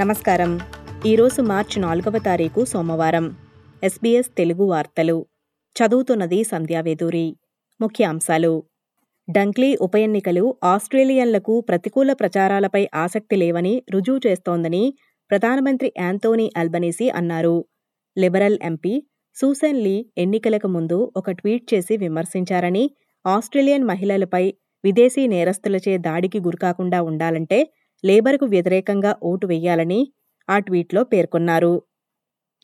నమస్కారం. 0.00 0.60
ఈరోజు 1.06 1.42
మార్చి 1.42 1.82
నాలుగవ 1.82 2.18
తారీఖు 2.18 2.64
సోమవారం. 2.64 3.36
ఎస్బీఎస్ 3.82 4.26
తెలుగు 4.38 4.64
వార్తలు. 4.64 5.26
చదువుతున్నది 5.76 6.44
సంధ్యావేదూరి 6.44 7.36
ముఖ్యాంశాలు 7.80 8.62
డంక్లీ 9.30 9.76
ఉప 9.76 9.96
ఎన్నికలు 9.96 10.56
ఆస్ట్రేలియన్లకు 10.64 11.60
ప్రతికూల 11.60 12.12
ప్రచారాలపై 12.12 12.88
ఆసక్తి 12.94 13.36
లేవని 13.36 13.82
రుజువు 13.90 14.20
చేస్తోందని 14.26 14.94
ప్రధానమంత్రి 15.30 15.92
యాంతోనీ 15.98 16.52
అల్బనీసీ 16.56 17.08
అన్నారు. 17.08 17.64
లిబరల్ 18.18 18.58
ఎంపీ 18.62 19.02
సూసన్ 19.34 19.82
లీ 19.82 20.06
ఎన్నికలకు 20.18 20.66
ముందు 20.66 21.12
ఒక 21.16 21.30
ట్వీట్ 21.30 21.74
చేసి 21.74 21.96
విమర్శించారని 21.96 22.90
ఆస్ట్రేలియన్ 23.26 23.84
మహిళలపై 23.84 24.54
విదేశీ 24.84 25.26
నేరస్తులచే 25.26 25.98
దాడికి 25.98 26.40
గురికాకుండా 26.40 27.02
ఉండాలంటే 27.02 27.72
లేబర్కు 28.04 28.46
వ్యతిరేకంగా 28.46 29.16
ఓటు 29.22 29.46
వేయాలని 29.46 30.12
ఆ 30.50 30.58
ట్వీట్లో 30.58 31.04
పేర్కొన్నారు. 31.04 31.82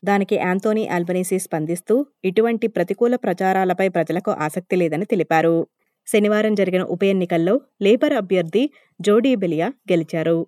దానికి 0.05 0.35
యాంతోనీ 0.37 0.87
అల్బనీసీ 0.87 1.39
స్పందిస్తూ 1.39 2.07
ఇటువంటి 2.25 2.67
ప్రతికూల 2.67 3.17
ప్రచారాలపై 3.17 3.89
ప్రజలకు 3.89 4.31
ఆసక్తి 4.31 4.77
లేదని 4.77 5.05
తెలిపారు. 5.05 5.67
శనివారం 6.07 6.55
జరిగిన 6.55 6.83
ఉప 6.83 7.05
ఎన్నికల్లో 7.05 7.61
లేబర్ 7.83 8.13
అభ్యర్థి 8.13 8.71
జోడీ 9.01 9.35
బెలియా 9.35 9.73
గెలిచారు. 9.93 10.47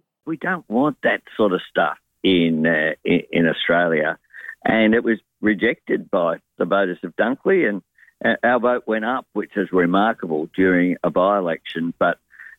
Our 8.44 8.58
vote 8.58 8.82
went 8.90 9.04
up, 9.04 9.24
which 9.38 9.54
is 9.60 9.68
remarkable 9.82 10.42
during 10.60 10.90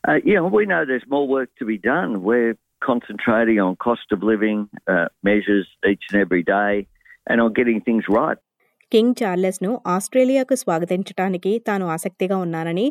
uh, 0.04 0.18
yeah, 0.24 0.40
we 0.40 0.66
know 0.66 0.84
there's 0.84 1.08
more 1.08 1.26
work 1.28 1.50
to 1.58 1.64
be 1.64 1.78
done. 1.84 2.22
We're 2.22 2.54
concentrating 2.82 3.58
on 3.60 3.76
cost 3.78 4.06
of 4.10 4.22
living 4.24 4.58
uh, 4.86 5.06
measures 5.22 5.66
each 5.86 6.04
and 6.08 6.20
every 6.20 6.42
day, 6.44 6.72
and 7.26 7.40
on 7.40 7.52
getting 7.52 7.80
things 7.82 8.04
right. 8.12 8.38
King 8.92 9.14
చార్లెస్ను 9.20 9.68
ఆస్ట్రేలియాకు 9.88 10.54
స్వాగతించడానికి 10.62 11.52
తాను 11.68 11.84
ఆసక్తిగా 11.94 12.36
ఉన్నానని 12.36 12.84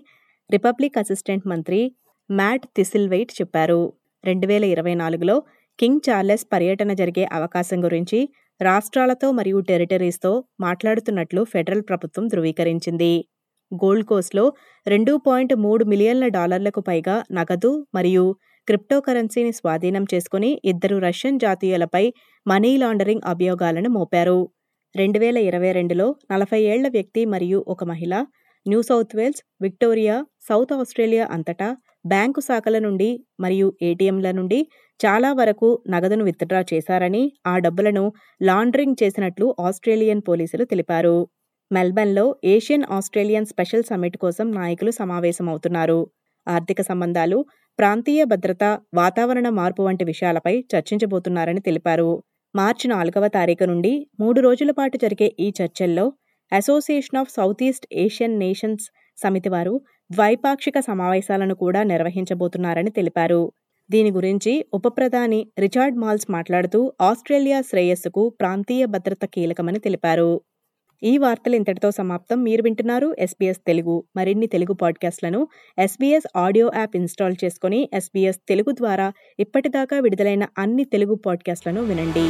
republic 0.49 0.95
assistant 0.97 1.45
మంత్రి 1.47 1.79
Matt 2.29 2.65
Thistlethwaite 2.77 3.31
చెప్పారు 3.39 3.81
రెండు 4.23 4.47
వేల 4.51 4.65
ఇరవై 4.73 4.95
నాలుగులో 5.01 5.35
కింగ్ 5.79 6.01
చార్లెస్ 6.07 6.45
పర్యటన 6.53 6.93
జరిగే 7.01 7.25
అవకాశం 7.37 7.79
గురించి 7.85 8.19
రాష్ట్రాలతో 8.61 9.27
మరియు 9.39 9.59
టెరిటరీస్తో 9.69 10.31
మాట్లాడుతున్నట్లు 10.65 11.43
ఫెడరల్ 11.53 11.85
ప్రభుత్వం 11.89 12.25
ధృవీకరించింది 12.33 13.13
గోల్డ్ 13.71 14.05
కోస్ట్లో 14.05 14.45
రెండు 14.85 15.13
పాయింట్ 15.27 15.53
మూడు 15.65 15.83
మిలియన్ల 15.85 16.27
డాలర్లకు 16.27 16.81
పైగా 16.81 17.15
నగదు 17.31 17.71
మరియు 17.93 18.25
క్రిప్టో 18.67 18.97
కరెన్సీని 18.99 19.51
స్వాధీనం 19.51 20.03
చేసుకుని 20.13 20.49
ఇద్దరు 20.65 20.97
రష్యన్ 20.99 21.39
జాతీయులపై 21.39 22.03
మనీ 22.45 22.71
లాండరింగ్ 22.77 23.25
అభియోగాలను 23.25 23.89
మోపారు. 23.89 24.39
రెండు 24.95 25.19
వేల 25.19 25.37
ఇరవై 25.49 25.71
రెండులో 25.71 26.05
నలభై 26.31 26.59
ఏళ్ళ 26.71 26.85
వ్యక్తి 26.87 27.21
మరియు 27.25 27.59
ఒక 27.67 27.83
మహిళ 27.83 28.13
New 28.65 28.79
South 28.81 29.13
Wales 29.15 29.41
Victoria 29.61 30.15
South 30.47 30.73
Australia 30.73 31.25
అంతటా 31.35 31.69
బ్యాంకు 32.05 32.41
శాఖల 32.41 32.77
నుండి 32.79 33.09
మరియు 33.39 33.67
ఏటీఎంల 33.81 34.29
నుండి 34.31 34.59
చాలా 34.99 35.29
వరకు 35.33 35.69
నగదును 35.89 36.23
విత్డ్రా 36.23 36.61
చేశారని 36.73 37.23
ఆ 37.47 37.53
డబ్బులను 37.57 38.03
లాండరింగ్ 38.41 38.99
చేసినట్లు 39.03 39.47
ఆస్ట్రేలియన్ 39.67 40.23
పోలీసులు 40.29 40.63
తెలిపారు. 40.63 41.17
మెల్బర్న్లో 41.71 42.35
ఏషియన్ 42.43 42.83
ఆస్ట్రేలియన్ 42.91 43.45
స్పెషల్ 43.45 43.83
సమ్మిట్ 43.83 44.17
కోసం 44.17 44.51
నాయకులు 44.51 44.91
సమావేశమవుతున్నారు. 44.91 45.99
ఆర్థిక 46.47 46.81
సంబంధాలు 46.81 47.45
ప్రాంతీయ 47.79 48.23
భద్రత 48.23 48.63
వాతావరణ 48.93 49.49
మార్పు 49.49 49.81
వంటి 49.83 50.05
విషయాలపై 50.05 50.65
చర్చించబోతున్నారని 50.75 51.59
తెలిపారు. 51.59 52.23
మార్చి 52.55 52.87
నాలుగవ 52.87 53.27
తారీఖు 53.27 53.63
నుండి 53.63 54.07
మూడు 54.19 54.41
రోజుల 54.41 54.71
పాటు 54.71 54.97
జరిగే 54.97 55.35
ఈ 55.39 55.53
చర్చల్లో 55.61 56.13
Association 56.51 57.19
of 57.19 57.31
Southeast 57.63 57.87
Asian 57.93 58.39
Nations 58.39 58.91
సమితి 59.17 59.49
వారు 59.49 59.81
ద్వైపాక్షిక 60.11 60.79
సమావేశాలను 60.79 61.55
కూడా 61.55 61.83
నిర్వహించబోతున్నారని 61.83 62.91
తెలిపారు. 62.91 63.41
దీని 63.89 64.11
గురించి 64.11 64.65
ఉప 64.73 64.87
ప్రధాని 64.97 65.47
రిచార్డ్ 65.59 65.97
మాల్స్ 65.97 66.27
మాట్లాడుతూ 66.31 66.93
ఆస్ట్రేలియా 67.01 67.61
శ్రేయస్సుకు 67.61 68.29
ప్రాంతీయ 68.29 68.85
భద్రత 68.85 69.25
కీలకమని 69.25 69.79
తెలిపారు. 69.79 70.31
ఈ 71.03 71.17
వార్తలు 71.17 71.55
ఇంతటితో 71.55 71.91
సమాప్తం. 71.91 72.43
మీరు 72.43 72.63
వింటున్నారు 72.63 73.15
ఎస్బీఎస్ 73.19 73.59
తెలుగు. 73.67 74.03
మరిన్ని 74.15 74.47
తెలుగు 74.47 74.73
పాడ్కాస్ట్లను 74.73 75.47
ఎస్బీఎస్ 75.79 76.27
ఆడియో 76.35 76.71
యాప్ 76.75 76.95
ఇన్స్టాల్ 76.95 77.35
చేసుకుని 77.43 77.89
ఎస్బీఎస్ 77.93 78.37
తెలుగు 78.49 78.71
ద్వారా 78.71 79.13
ఇప్పటిదాకా 79.39 79.99
విడుదలైన 79.99 80.47
అన్ని 80.57 80.83
తెలుగు 80.83 81.15
పాడ్కాస్ట్లను 81.15 81.83
వినండి. 81.83 82.25